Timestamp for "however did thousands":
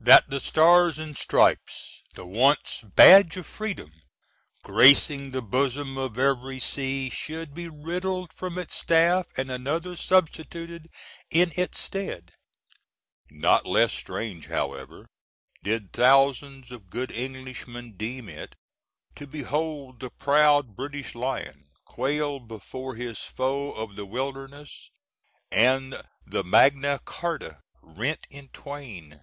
14.48-16.70